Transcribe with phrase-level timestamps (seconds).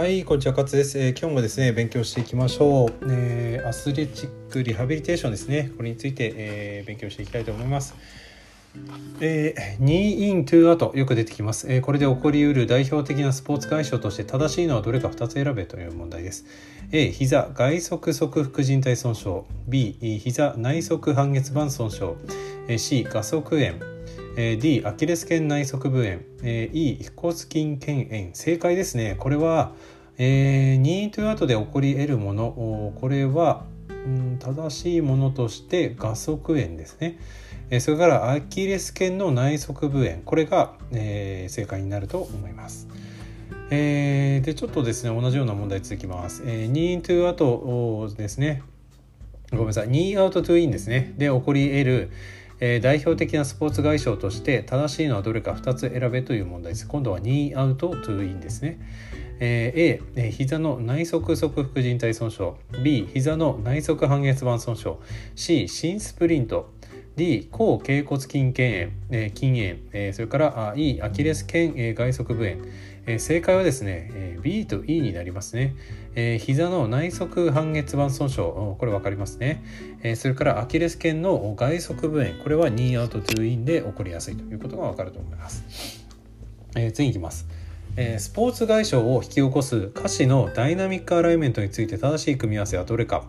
[0.00, 2.92] はい、こんにちは、勝です、えー、今日もですね、勉強していきましょう。
[3.12, 5.72] えー、アスレチックリハビリテーションですね。
[5.76, 7.94] これについて、えー、勉強していきたいと思います。
[9.20, 16.46] えー、2 in 2 out よく出てきます、えー、これで起こりうる代表的なスポーツ外傷として正しいのはどれか2つ選べという問題です。
[16.92, 19.42] A 膝外側側副靭帯損傷。
[19.68, 22.14] B 膝内側半月板損傷。
[22.78, 23.99] C 画側炎。
[24.60, 26.20] D アキレス腱内側部炎。
[26.42, 28.30] E 腓骨筋腱炎。
[28.34, 29.16] 正解ですね。
[29.18, 29.72] これは、
[30.18, 32.92] えー、2 to 後で起こり得るもの。
[33.00, 37.18] これは、うん、正しいものとして画側炎ですね。
[37.80, 40.22] それからアキレス腱の内側部炎。
[40.24, 42.88] これが、えー、正解になると思います。
[43.70, 46.42] えー、でちょっとですね同じような問題続きます。
[46.44, 48.62] えー、2 to 後ですね。
[49.52, 49.88] ごめんなさい。
[49.88, 51.14] 2 out to in ですね。
[51.18, 52.10] で起こり得る
[52.60, 56.86] えー、代表的なスポーツ外傷として正しいのはどれか2つ選べという問題です。
[56.86, 58.78] 今度は2アウトトゥインですね。
[59.40, 62.50] え、A、え、膝の内側側副靭帯損傷。
[62.84, 64.90] B、膝の内側半月板損傷。
[65.34, 66.70] C、心スプリント。
[67.16, 72.62] D、抗頸骨筋腱炎、えー、筋炎、え、それから E、アキレス腱、え、外側部炎、
[73.10, 75.74] えー、正解はですね、えー、B と E になりますね。
[76.14, 78.42] えー、膝の内側半月板損傷。
[78.42, 79.64] これ分かりますね、
[80.02, 86.06] え、それからアキレス腱の外側部炎これは2アウト2インで起こりやすいということが分かると思います、
[86.76, 87.48] え、次いきます。
[87.96, 89.88] え、スポーツ外傷を引き起こす。
[89.88, 93.24] 下肢のダイナミックアライメントについて正しい組み合わせはどれか。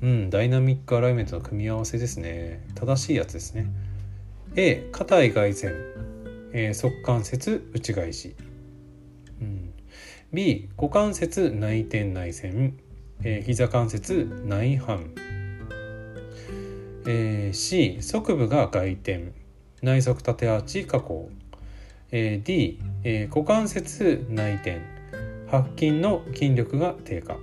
[0.00, 2.64] うんダイナミックアライメントの組み合わせですね。
[2.74, 3.66] 正しいやつですね。
[4.54, 5.74] A 硬い外旋、
[6.52, 8.34] えー、側関節内返し。
[10.30, 12.74] B 股関節内転内旋、
[13.24, 15.10] えー、膝関節内反、
[17.06, 19.32] えー、C 側部が外転。
[19.80, 21.30] 内側縦アーチ下降、
[22.10, 24.80] えー、D、えー、股関節内転。
[25.50, 27.38] 白筋の筋力が低下、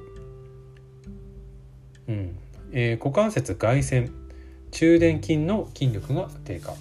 [2.07, 2.37] うん。
[2.71, 4.11] えー、股関節外旋。
[4.69, 6.75] 中殿筋の筋力が低下。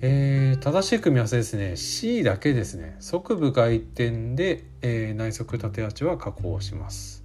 [0.00, 1.76] えー、正しい組み合わせですね。
[1.76, 2.96] C だけですね。
[3.00, 7.24] 側部外転で、えー、内側縦アーチは加工します、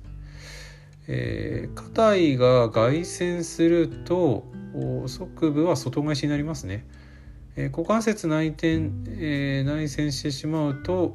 [1.07, 4.45] えー、硬いが外旋すると
[5.05, 6.87] 側部は外返しになりますね、
[7.55, 8.67] えー、股関節内転、
[9.07, 11.13] えー、内旋してしまうと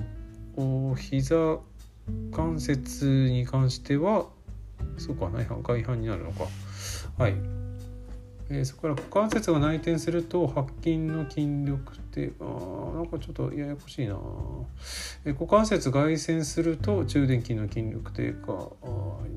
[0.97, 1.59] 膝
[2.33, 4.27] 関節に関しては
[4.97, 6.47] そうか内反外反になるのか。
[7.17, 7.58] はい。
[8.51, 12.45] えー、そこから股関節が内転すると白筋の筋力ってあ
[12.95, 14.17] なんかちょっとややこしいな、
[15.25, 18.53] えー、股関節外旋すると中殿筋の筋力低下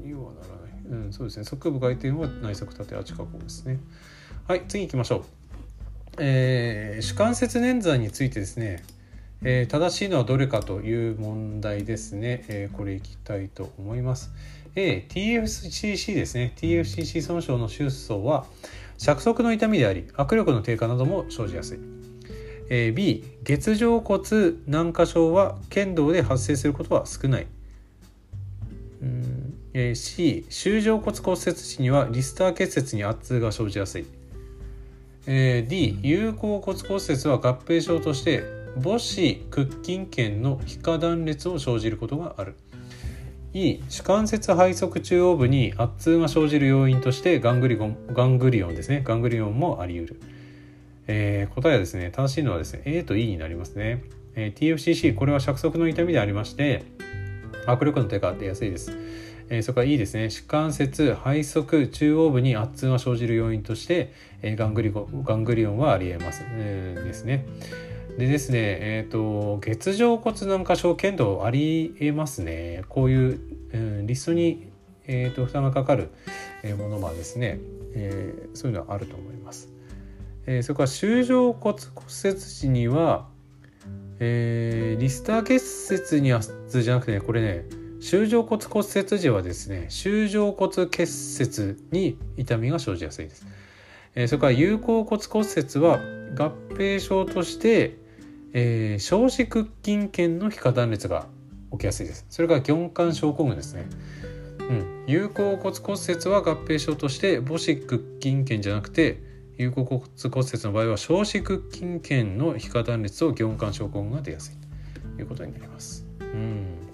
[0.04, 1.46] にはならない、うん、そうですね。
[1.46, 3.80] 側部外転は内側縦圧加工ですね。
[4.48, 5.24] はい次行きましょう、
[6.20, 8.84] えー、主関節捻挫についてですね。
[9.44, 14.32] えー、正しいのはどれかという問題ですね、えー、これいきたいと思います。
[14.76, 16.54] A、TFCC ですね。
[16.58, 18.46] TFCC 損傷の手術は
[19.02, 21.80] 尺足の痛みであり握力の低下なども生じやすい、
[22.70, 24.22] えー、B 月状骨
[24.68, 27.48] 軟化症は剣道で発生することは少ない、
[29.74, 34.06] えー、C 舟状骨骨折時にはリスター結節に圧痛が生じやすい、
[35.26, 38.44] えー、D 有鈎骨骨折は合併症として
[38.84, 42.56] 母指屈筋腱の皮下断裂を生じることがある。
[43.54, 49.02] E 手関節背側中央部に圧痛が生じる要因としてガングリオンガングリオンですね。
[49.04, 50.22] ガングリオンもあり得る、
[51.08, 54.04] えー、答えはですね正しいのはですね A と E になりますね、
[54.36, 56.86] えー、TFCC これは尺側の痛みでありまして
[57.68, 58.98] 握力の低下出やすいです、
[59.50, 60.30] えー、そこから E ですね。
[60.30, 67.46] 主関節背側中央部に圧痛が生じる要因として、えー、ガングリガングリオンはあり得ます、えー、ですね。
[68.22, 72.84] でですね、えっ、ー、と、月状骨軟化症剣道ありえますね。
[72.88, 73.40] こういう、
[73.74, 74.70] うん、リストに、
[75.08, 76.12] えーと、負担がかかる
[76.78, 77.60] ものはですね、
[77.96, 79.70] えー、そういうのはあると思います。
[80.46, 83.28] えー、それから周状骨骨折時には、
[84.20, 87.66] えー、リスター結節にはじゃなくてねこれね
[88.02, 93.48] 周状骨骨折時はですね周状骨結節に痛みが生じやすいです。
[94.14, 96.00] えー、それから有効骨骨折は
[96.38, 98.01] 合併症として
[98.54, 101.28] えー、小子屈筋腱の皮下断裂が
[101.72, 102.26] 起きやすいです。
[102.30, 103.86] それから四冠症候群ですね。
[104.60, 109.22] うん、有効骨骨折は合併症として母子屈筋腱じゃなくて
[109.58, 114.56] 有効骨骨折の場合は小子屈筋腱の皮下断裂と四冠症候群が出やすい
[115.16, 116.06] ということになります。
[116.20, 116.92] うん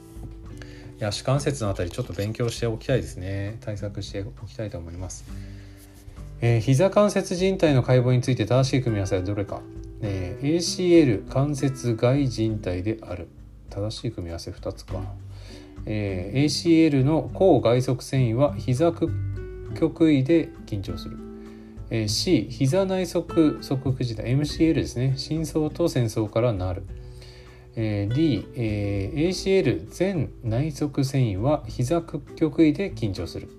[0.99, 3.57] いや、主関節のあたりちょっと勉強しておきたいですね。
[3.61, 5.25] 対策しておきたいと思います。
[6.41, 9.61] えー、膝関節靭帯の解剖について正しい組み合わせはどれか。
[10.01, 13.27] えー、ACL 関節外靭帯である。
[13.69, 15.01] 正しい組み合わせ2つか、
[15.85, 19.11] えー、ACL の抗外側繊維は膝屈
[19.75, 21.17] 曲位で緊張する、
[21.89, 25.13] えー、C 膝内側側屈自体 MCL ですね。
[25.17, 26.83] 深層と戦争からなる、
[27.75, 33.49] えー、D、えー、ACL 全内側繊維は膝屈曲位で緊張する、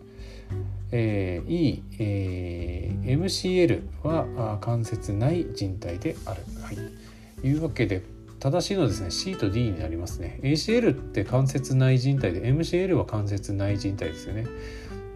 [0.90, 8.02] えー、E、えー、MCL は関節内靭帯である、はい、いうわけで
[8.40, 14.46] 正しいのですね C と D になりますね ACL って関節内靭帯で MCL は関節内靭帯ですよね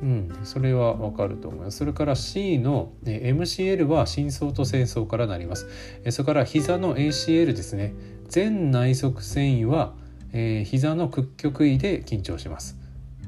[0.03, 1.79] うん、それはわかると思います。
[1.79, 5.69] それから C の MCL は深層と戦争からなります。
[6.11, 7.95] それから膝の ACL ですね。
[8.29, 9.95] 全内側繊維は、
[10.33, 12.81] えー、膝の屈曲位で緊張します。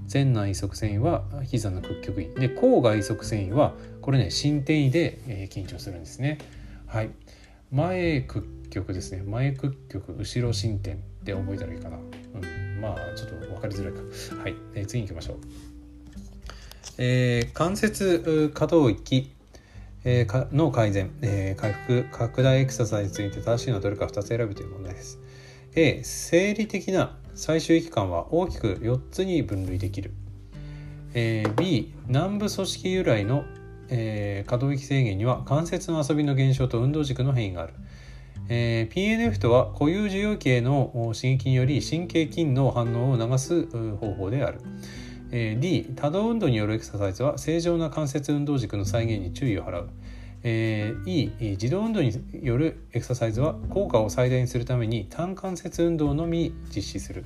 [0.07, 6.39] 全内側繊維は膝の屈曲位で後外側繊維はこれね伸展位で、えー、緊張するんですね。
[6.87, 7.11] はい。
[7.71, 9.23] 前屈曲ですね。
[9.23, 11.97] 前屈曲後ろ伸展で覚えたらいいかな。
[11.97, 14.01] うん、まあちょっと分かりづらいか。
[14.43, 14.87] はい。
[14.87, 15.37] 次行きましょう。
[16.99, 19.33] えー、関節可動域、
[20.05, 25.19] えー、の改善、えー、回復拡大エクササイズについて正しいのはどれか2つ選ぶという問題です
[25.75, 30.13] A 生理的な最終域間は大きく4つに分類できる、
[31.15, 33.45] えー、B 南部組織由来の、
[33.89, 37.75] えー、可動域制限には関節の遊びの減少と運動軸の変異がある。
[38.49, 43.67] えー、PNF とは固有受容器への刺激により神経筋の反応を促す
[43.97, 44.61] 方法である。
[45.33, 49.89] え D 多動運動によるエクササイズは正常な関節運動軸の再現に注意を払う、
[50.45, 52.13] え E 自動運動に
[52.43, 57.25] よるエクササイズは効果を最大にするために単関節運動のみ実施する。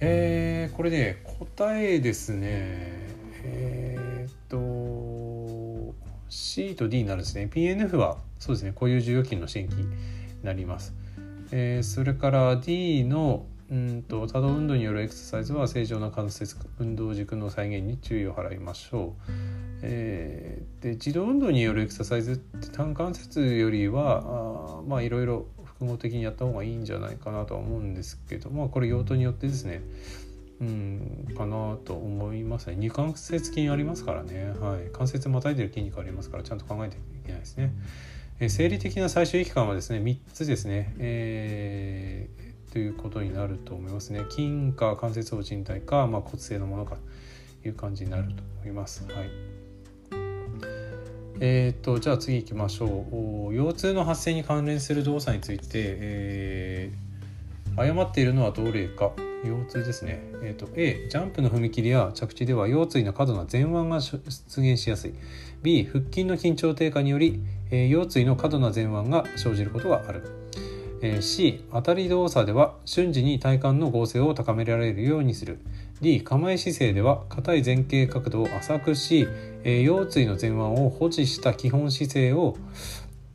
[0.00, 3.04] えー、これ、ね、答えですね。
[3.42, 5.94] えー、っと
[6.28, 7.50] C と D になるんですね。
[7.52, 9.88] PNF はそうですね固有受容筋の新規に
[10.42, 10.94] なります、
[11.50, 19.32] えー、それから D のうんと多動運動によるエクササイズは正常な関節運動軸の再現に注意を払いましょう。
[19.82, 29.82] えー、で自動運動によるエクササイズって単関節よりはあまあいろいろ複合的にやった方がいいんじゃないかなとは思うんですけどまあこれ用途によってですね
[30.60, 37.72] うんかなと思いますね二関節筋ありますからね、はい、関節またいでる筋肉ありますからちゃんと考えていけないですね。
[38.38, 42.45] えー、生理的な最終域間はですね3つですね、えー
[42.76, 44.26] ということになると思いますね。
[44.28, 46.98] 筋か関節包人体か、まあ、骨性のものか
[47.62, 49.06] という感じになると思います。
[49.10, 49.30] はい。
[51.40, 53.06] えーと、じゃあ次行きましょ
[53.50, 53.54] う。
[53.54, 59.12] 腰痛の発生に関連する動作について、えー、誤っているのはどれか。
[59.42, 65.14] 腰痛ですね、えーと、A ジャンプの踏み切りや着地では腰椎の過度な前腕が出現しやすい。
[65.62, 67.40] B 腹筋の緊張低下により、
[67.70, 70.45] えー、腰椎の過度な前腕が生じることがある。
[71.20, 75.58] C 当たり動作では瞬時に体幹の合成を高められるようにする。
[76.00, 79.26] D 構え姿勢では硬い前傾角度を浅くし
[79.64, 82.56] 腰椎の前腕を保持した基本姿勢を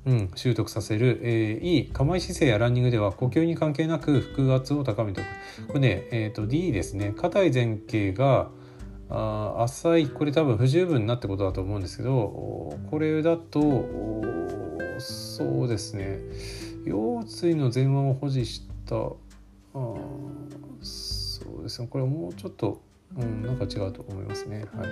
[0.04, 5.68] うん、習得させる、えー、E 構え姿勢やランニングでは呼吸に関係なく腹圧を高めておく。
[5.68, 7.14] これね、えーと、D ですね。
[7.16, 8.50] 硬い前傾が
[9.12, 13.86] あ浅いこれ多分不十分なってことだと思うんですけどこれだと
[15.00, 16.20] そうですね。
[16.86, 19.16] 腰椎の前腕を保持したあ
[19.74, 21.88] そうですね。
[21.90, 22.82] これもうちょっと、
[23.18, 24.66] うん、なんか違うと思いますね。
[24.76, 24.86] は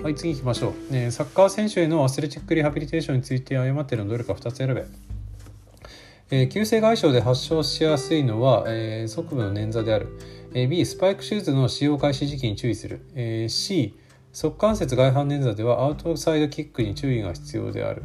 [0.00, 4.84] い、はい、次行きましょう、ね、サッカー選手へのアスレチックリハビリテーションについて誤っているのどれか2つ選べ。
[6.32, 10.16] えー、急性外傷で発症しやすいのは、えー、側部の捻挫である、
[10.54, 13.98] えー、B スパイクシューズの使用開始時期に注意する、えー、C
[14.32, 18.04] 側関節外反捻挫ではアウトサイドキックに注意が必要である、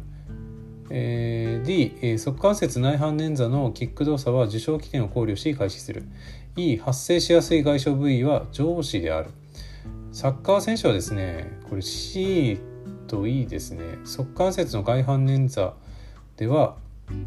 [0.90, 6.04] えー、D、え、側関節内反捻挫のキック動作は受傷起点を考慮し開始する。
[6.56, 9.30] E 発生しやすい外傷部位は上肢である。
[10.12, 12.58] サッカー選手はですねこれ C
[13.06, 13.98] と E ですね。
[14.04, 15.72] 側関節の外反捻挫
[16.36, 16.76] では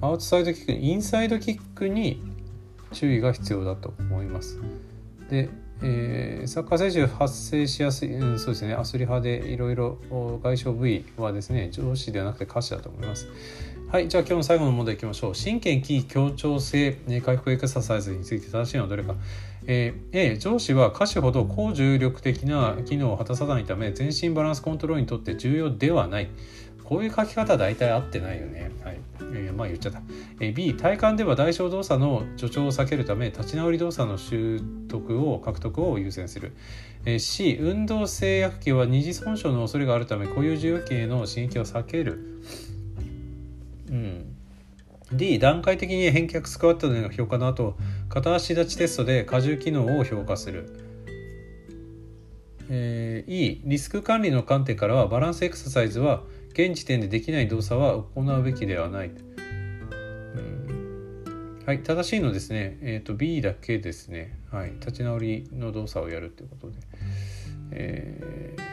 [0.01, 2.21] アウトサイドキックインサイドキックに
[2.91, 4.59] 注意が必要だと思います。
[5.29, 5.49] で
[5.81, 8.73] えー、サッカー選手発生しやすい、うん、そうですね。
[8.73, 9.97] アスリ派でいろいろ
[10.43, 13.27] 外傷部位はですね上肢ではなくて下肢だと思います。
[13.91, 15.33] はいじゃあ今日の最後の問題いきましょう。
[15.33, 16.93] 神経筋協調性
[17.25, 19.15] 回復エクササイズについて正しいのはどれか、
[19.65, 26.29] えー、A 上肢は下肢ほど高重力的な機能を果たさないため全身バランスコントロールにとって重要ではない。
[26.89, 28.71] こういう書き方大体合ってないよね。
[28.83, 28.97] はい。
[29.31, 30.01] えー、まあ言っちゃった。
[30.39, 36.53] えー、B、体幹では代償動作の助長を避けるため、立ち直り動作の習得を、獲得を優先する。
[37.05, 42.41] えー、C、運動制約器は二次損傷の恐れがあるため、固有受容器への刺激を避ける。
[43.91, 44.35] うん。
[45.13, 47.75] D 段階的に返却スクワットでの評価の後
[48.09, 50.88] 片足立ちテストで荷重機能を評価する
[52.69, 56.23] えー、E リスク管理の観点からはバランスエクササイズは
[56.53, 59.07] 現時点でできない動作は行うべきではない。
[59.09, 59.11] う
[60.41, 61.63] ん。
[61.65, 66.77] はい、正しいのですね、えーと、B だけですね、はい、立ち直りの動作をやるということで、
[67.71, 68.69] えー、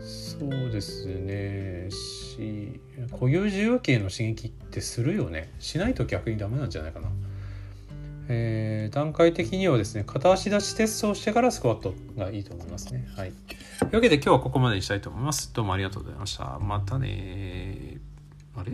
[0.00, 1.88] そうですね。
[1.90, 2.80] し
[3.12, 5.52] 固有受容系の刺激ってするよね。
[5.58, 7.08] しないと逆にダメなんじゃないかな。
[8.32, 13.08] えー、段階的にはですね片足立ちテストをしてからスクワットがいいと思いますね。
[13.16, 13.32] はい、
[13.80, 15.52] というわけで今日はここまでにしたいと思います。
[15.52, 16.58] どうもありがとうございました。
[16.60, 17.98] またね
[18.54, 18.70] あれ？